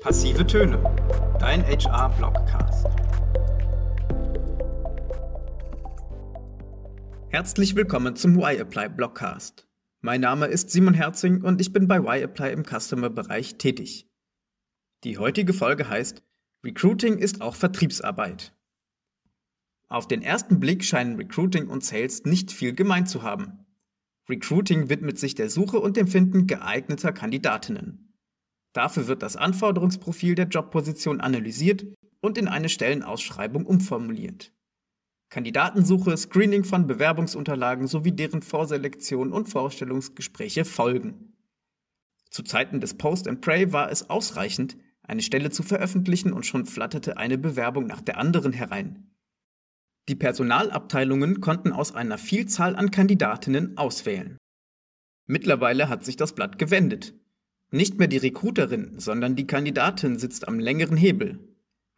[0.00, 0.82] Passive Töne,
[1.38, 2.86] dein HR-Blogcast.
[7.28, 9.68] Herzlich willkommen zum Y-Apply Blogcast.
[10.00, 14.10] Mein Name ist Simon Herzing und ich bin bei Y-Apply im Customer-Bereich tätig.
[15.04, 16.22] Die heutige Folge heißt
[16.64, 18.56] Recruiting ist auch Vertriebsarbeit.
[19.88, 23.66] Auf den ersten Blick scheinen Recruiting und Sales nicht viel gemein zu haben.
[24.30, 28.09] Recruiting widmet sich der Suche und dem Finden geeigneter Kandidatinnen.
[28.72, 31.86] Dafür wird das Anforderungsprofil der Jobposition analysiert
[32.20, 34.52] und in eine Stellenausschreibung umformuliert.
[35.30, 41.36] Kandidatensuche, Screening von Bewerbungsunterlagen sowie deren Vorselektion und Vorstellungsgespräche folgen.
[42.30, 46.66] Zu Zeiten des Post and Pray war es ausreichend, eine Stelle zu veröffentlichen und schon
[46.66, 49.10] flatterte eine Bewerbung nach der anderen herein.
[50.08, 54.36] Die Personalabteilungen konnten aus einer Vielzahl an Kandidatinnen auswählen.
[55.26, 57.14] Mittlerweile hat sich das Blatt gewendet.
[57.72, 61.38] Nicht mehr die Recruiterin, sondern die Kandidatin sitzt am längeren Hebel.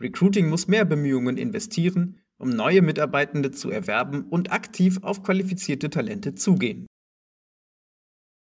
[0.00, 6.34] Recruiting muss mehr Bemühungen investieren, um neue Mitarbeitende zu erwerben und aktiv auf qualifizierte Talente
[6.34, 6.86] zugehen.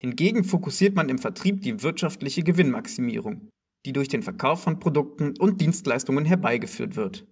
[0.00, 3.48] Hingegen fokussiert man im Vertrieb die wirtschaftliche Gewinnmaximierung,
[3.86, 7.26] die durch den Verkauf von Produkten und Dienstleistungen herbeigeführt wird.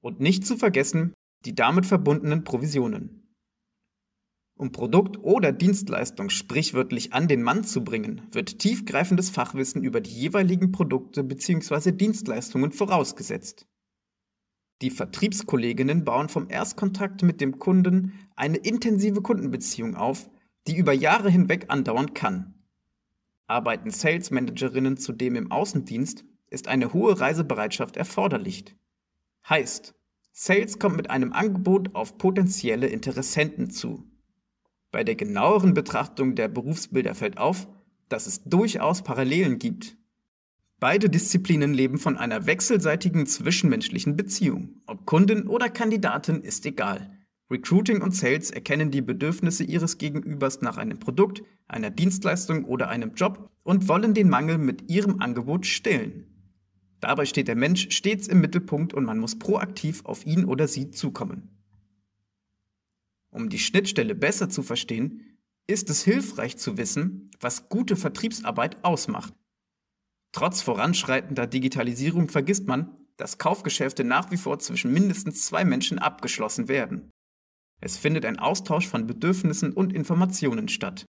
[0.00, 1.12] Und nicht zu vergessen
[1.44, 3.27] die damit verbundenen Provisionen.
[4.58, 10.10] Um Produkt oder Dienstleistung sprichwörtlich an den Mann zu bringen, wird tiefgreifendes Fachwissen über die
[10.10, 11.92] jeweiligen Produkte bzw.
[11.92, 13.68] Dienstleistungen vorausgesetzt.
[14.82, 20.28] Die Vertriebskolleginnen bauen vom Erstkontakt mit dem Kunden eine intensive Kundenbeziehung auf,
[20.66, 22.54] die über Jahre hinweg andauern kann.
[23.46, 28.64] Arbeiten Sales Managerinnen zudem im Außendienst, ist eine hohe Reisebereitschaft erforderlich.
[29.48, 29.94] Heißt,
[30.32, 34.04] Sales kommt mit einem Angebot auf potenzielle Interessenten zu.
[34.90, 37.68] Bei der genaueren Betrachtung der Berufsbilder fällt auf,
[38.08, 39.96] dass es durchaus Parallelen gibt.
[40.80, 44.80] Beide Disziplinen leben von einer wechselseitigen zwischenmenschlichen Beziehung.
[44.86, 47.10] Ob Kundin oder Kandidatin ist egal.
[47.50, 53.14] Recruiting und Sales erkennen die Bedürfnisse ihres Gegenübers nach einem Produkt, einer Dienstleistung oder einem
[53.14, 56.26] Job und wollen den Mangel mit ihrem Angebot stillen.
[57.00, 60.90] Dabei steht der Mensch stets im Mittelpunkt und man muss proaktiv auf ihn oder sie
[60.90, 61.57] zukommen.
[63.38, 65.38] Um die Schnittstelle besser zu verstehen,
[65.68, 69.32] ist es hilfreich zu wissen, was gute Vertriebsarbeit ausmacht.
[70.32, 76.66] Trotz voranschreitender Digitalisierung vergisst man, dass Kaufgeschäfte nach wie vor zwischen mindestens zwei Menschen abgeschlossen
[76.66, 77.10] werden.
[77.80, 81.06] Es findet ein Austausch von Bedürfnissen und Informationen statt.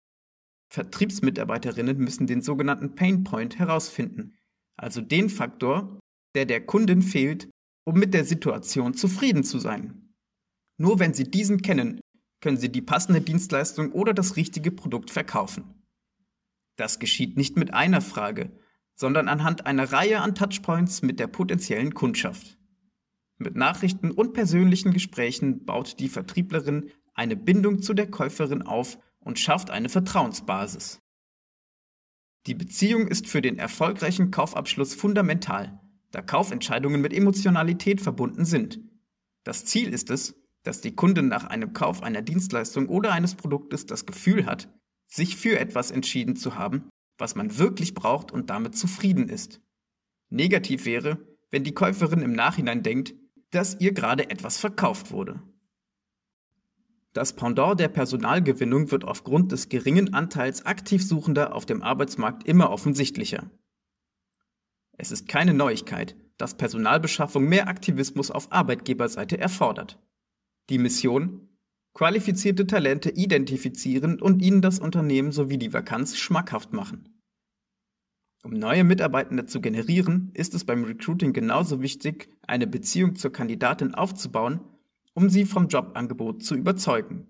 [0.72, 4.38] Vertriebsmitarbeiterinnen müssen den sogenannten Pain Point herausfinden,
[4.78, 6.00] also den Faktor,
[6.36, 7.50] der der Kundin fehlt,
[7.86, 10.14] um mit der Situation zufrieden zu sein.
[10.80, 12.00] Nur wenn Sie diesen kennen,
[12.44, 15.82] können Sie die passende Dienstleistung oder das richtige Produkt verkaufen.
[16.76, 18.52] Das geschieht nicht mit einer Frage,
[18.96, 22.58] sondern anhand einer Reihe an Touchpoints mit der potenziellen Kundschaft.
[23.38, 29.40] Mit Nachrichten und persönlichen Gesprächen baut die Vertrieblerin eine Bindung zu der Käuferin auf und
[29.40, 31.00] schafft eine Vertrauensbasis.
[32.46, 35.80] Die Beziehung ist für den erfolgreichen Kaufabschluss fundamental,
[36.12, 38.82] da Kaufentscheidungen mit Emotionalität verbunden sind.
[39.46, 43.86] Das Ziel ist es, dass die Kundin nach einem Kauf einer Dienstleistung oder eines Produktes
[43.86, 44.74] das Gefühl hat,
[45.08, 49.62] sich für etwas entschieden zu haben, was man wirklich braucht und damit zufrieden ist.
[50.30, 51.20] Negativ wäre,
[51.52, 53.14] wenn die Käuferin im Nachhinein denkt,
[53.52, 55.42] dass ihr gerade etwas verkauft wurde.
[57.14, 62.72] Das Pendant der Personalgewinnung wird aufgrund des geringen Anteils aktiv Suchender auf dem Arbeitsmarkt immer
[62.72, 63.52] offensichtlicher.
[64.98, 70.00] Es ist keine Neuigkeit, dass Personalbeschaffung mehr Aktivismus auf Arbeitgeberseite erfordert.
[70.70, 71.50] Die Mission?
[71.94, 77.22] Qualifizierte Talente identifizieren und ihnen das Unternehmen sowie die Vakanz schmackhaft machen.
[78.44, 83.94] Um neue Mitarbeitende zu generieren, ist es beim Recruiting genauso wichtig, eine Beziehung zur Kandidatin
[83.94, 84.62] aufzubauen
[85.14, 87.28] um sie vom Jobangebot zu überzeugen.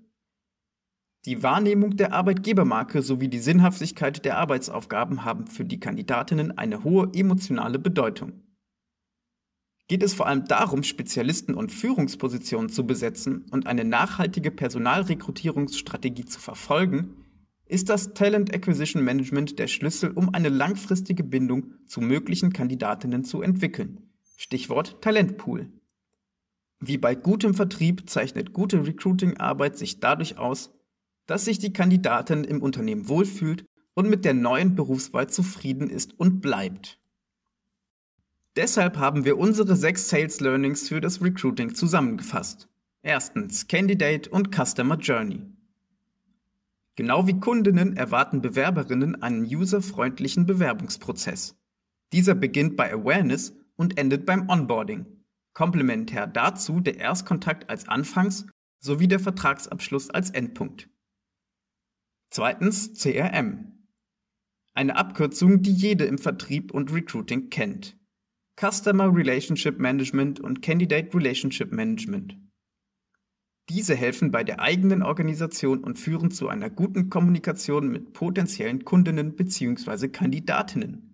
[1.25, 7.09] Die Wahrnehmung der Arbeitgebermarke sowie die Sinnhaftigkeit der Arbeitsaufgaben haben für die Kandidatinnen eine hohe
[7.13, 8.44] emotionale Bedeutung.
[9.94, 16.40] Geht es vor allem darum, Spezialisten und Führungspositionen zu besetzen und eine nachhaltige Personalrekrutierungsstrategie zu
[16.40, 17.13] verfolgen,
[17.68, 23.44] ist das Talent Acquisition Management der Schlüssel, um eine langfristige Bindung zu möglichen Kandidatinnen zu
[23.44, 24.10] entwickeln.
[24.36, 25.72] Stichwort Talentpool.
[26.80, 30.74] Wie bei gutem Vertrieb zeichnet gute Recruiting-Arbeit sich dadurch aus,
[31.28, 33.63] dass sich die Kandidatin im Unternehmen wohlfühlt
[33.94, 36.98] und mit der neuen Berufswahl zufrieden ist und bleibt.
[38.55, 42.69] Deshalb haben wir unsere sechs Sales Learnings für das Recruiting zusammengefasst.
[43.01, 45.41] Erstens Candidate und Customer Journey.
[46.95, 51.55] Genau wie Kundinnen erwarten Bewerberinnen einen userfreundlichen Bewerbungsprozess.
[52.11, 55.07] Dieser beginnt bei Awareness und endet beim Onboarding.
[55.53, 58.45] Komplementär dazu der Erstkontakt als Anfangs-
[58.79, 60.89] sowie der Vertragsabschluss als Endpunkt.
[62.29, 63.88] Zweitens CRM.
[64.73, 67.97] Eine Abkürzung, die jede im Vertrieb und Recruiting kennt.
[68.59, 72.38] Customer Relationship Management und Candidate Relationship Management.
[73.69, 79.35] Diese helfen bei der eigenen Organisation und führen zu einer guten Kommunikation mit potenziellen Kundinnen
[79.35, 80.09] bzw.
[80.09, 81.13] Kandidatinnen.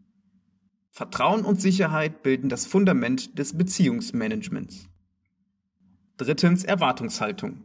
[0.89, 4.89] Vertrauen und Sicherheit bilden das Fundament des Beziehungsmanagements.
[6.17, 7.63] Drittens Erwartungshaltung.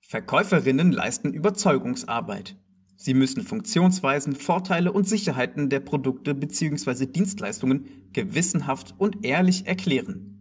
[0.00, 2.56] Verkäuferinnen leisten Überzeugungsarbeit.
[3.02, 7.06] Sie müssen Funktionsweisen, Vorteile und Sicherheiten der Produkte bzw.
[7.06, 10.38] Dienstleistungen gewissenhaft und ehrlich erklären.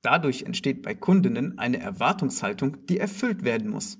[0.00, 3.98] Dadurch entsteht bei Kundinnen eine Erwartungshaltung, die erfüllt werden muss.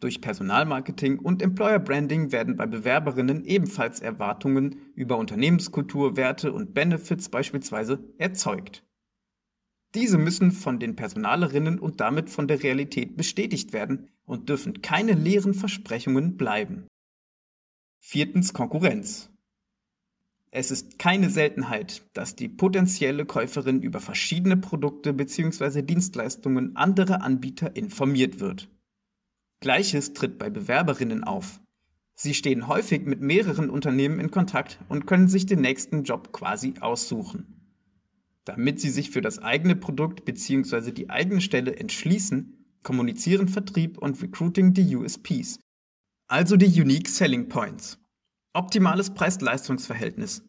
[0.00, 7.30] Durch Personalmarketing und Employer Branding werden bei Bewerberinnen ebenfalls Erwartungen über Unternehmenskultur, Werte und Benefits
[7.30, 8.84] beispielsweise erzeugt.
[9.94, 15.12] Diese müssen von den Personalerinnen und damit von der Realität bestätigt werden und dürfen keine
[15.12, 16.86] leeren Versprechungen bleiben.
[18.00, 19.30] Viertens Konkurrenz.
[20.50, 25.82] Es ist keine Seltenheit, dass die potenzielle Käuferin über verschiedene Produkte bzw.
[25.82, 28.68] Dienstleistungen anderer Anbieter informiert wird.
[29.60, 31.60] Gleiches tritt bei Bewerberinnen auf.
[32.14, 36.74] Sie stehen häufig mit mehreren Unternehmen in Kontakt und können sich den nächsten Job quasi
[36.80, 37.61] aussuchen.
[38.44, 40.90] Damit sie sich für das eigene Produkt bzw.
[40.90, 45.60] die eigene Stelle entschließen, kommunizieren Vertrieb und Recruiting die USPs,
[46.28, 47.98] also die Unique Selling Points.
[48.54, 50.42] Optimales Preis-Leistungs-Verhältnis.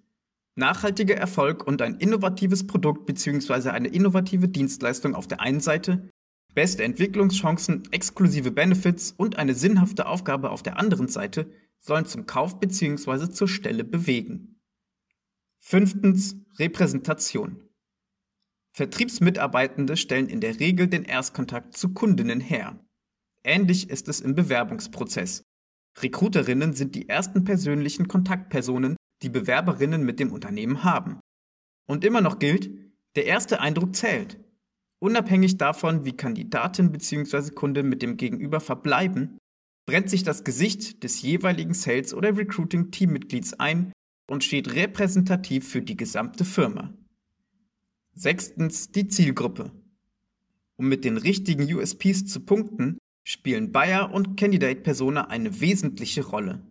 [0.55, 3.69] Nachhaltiger Erfolg und ein innovatives Produkt bzw.
[3.69, 6.09] eine innovative Dienstleistung auf der einen Seite,
[6.53, 11.49] beste Entwicklungschancen, exklusive Benefits und eine sinnhafte Aufgabe auf der anderen Seite
[11.79, 13.29] sollen zum Kauf bzw.
[13.29, 14.61] zur Stelle bewegen.
[15.59, 17.61] Fünftens Repräsentation.
[18.75, 22.79] Vertriebsmitarbeitende stellen in der Regel den Erstkontakt zu Kundinnen her.
[23.43, 25.43] Ähnlich ist es im Bewerbungsprozess.
[25.99, 31.19] Recruiterinnen sind die ersten persönlichen Kontaktpersonen, die Bewerberinnen mit dem Unternehmen haben.
[31.87, 32.71] Und immer noch gilt,
[33.15, 34.39] der erste Eindruck zählt.
[34.99, 37.51] Unabhängig davon, wie Kandidatin bzw.
[37.51, 39.37] Kunde mit dem Gegenüber verbleiben,
[39.85, 43.91] brennt sich das Gesicht des jeweiligen Sales- oder Recruiting-Teammitglieds ein
[44.31, 46.93] und steht repräsentativ für die gesamte Firma.
[48.15, 49.71] Sechstens die Zielgruppe.
[50.75, 56.61] Um mit den richtigen USPs zu punkten, spielen Buyer und Candidate Persona eine wesentliche Rolle.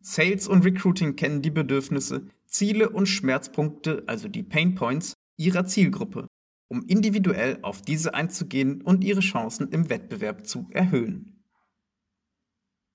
[0.00, 6.26] Sales und Recruiting kennen die Bedürfnisse, Ziele und Schmerzpunkte, also die Pain Points, ihrer Zielgruppe,
[6.66, 11.44] um individuell auf diese einzugehen und ihre Chancen im Wettbewerb zu erhöhen.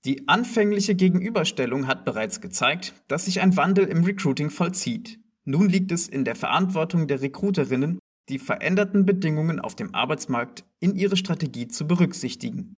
[0.04, 5.23] Die anfängliche Gegenüberstellung hat bereits gezeigt, dass sich ein Wandel im Recruiting vollzieht.
[5.45, 8.00] Nun liegt es in der Verantwortung der Recruiterinnen,
[8.30, 12.75] die veränderten Bedingungen auf dem Arbeitsmarkt in ihre Strategie zu berücksichtigen.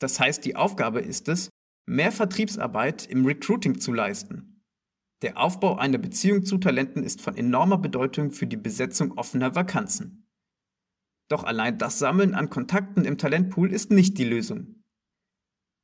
[0.00, 1.48] Das heißt, die Aufgabe ist es,
[1.86, 4.62] mehr Vertriebsarbeit im Recruiting zu leisten.
[5.22, 10.28] Der Aufbau einer Beziehung zu Talenten ist von enormer Bedeutung für die Besetzung offener Vakanzen.
[11.28, 14.82] Doch allein das Sammeln an Kontakten im Talentpool ist nicht die Lösung.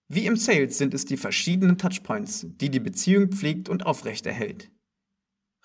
[0.08, 4.70] Wie im Sales sind es die verschiedenen Touchpoints, die die Beziehung pflegt und aufrechterhält.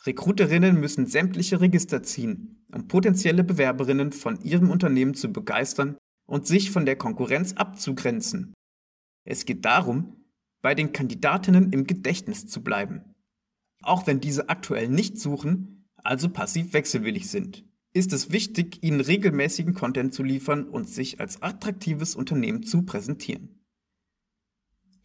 [0.05, 6.71] Recruiterinnen müssen sämtliche Register ziehen, um potenzielle Bewerberinnen von ihrem Unternehmen zu begeistern und sich
[6.71, 8.53] von der Konkurrenz abzugrenzen.
[9.25, 10.25] Es geht darum,
[10.61, 13.15] bei den Kandidatinnen im Gedächtnis zu bleiben.
[13.81, 19.73] Auch wenn diese aktuell nicht suchen, also passiv wechselwillig sind, ist es wichtig, ihnen regelmäßigen
[19.73, 23.65] Content zu liefern und sich als attraktives Unternehmen zu präsentieren.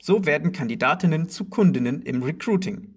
[0.00, 2.93] So werden Kandidatinnen zu Kundinnen im Recruiting.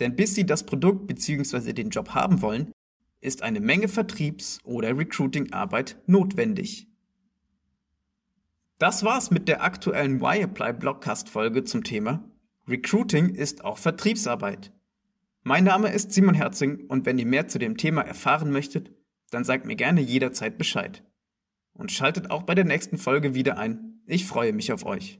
[0.00, 1.72] Denn bis sie das Produkt bzw.
[1.72, 2.72] den Job haben wollen,
[3.20, 6.88] ist eine Menge Vertriebs- oder Recruiting-Arbeit notwendig.
[8.78, 12.28] Das war's mit der aktuellen Y-Apply Blogcast Folge zum Thema
[12.66, 14.72] Recruiting ist auch Vertriebsarbeit.
[15.42, 18.90] Mein Name ist Simon Herzing und wenn ihr mehr zu dem Thema erfahren möchtet,
[19.30, 21.04] dann sagt mir gerne jederzeit Bescheid.
[21.74, 24.00] Und schaltet auch bei der nächsten Folge wieder ein.
[24.06, 25.18] Ich freue mich auf euch.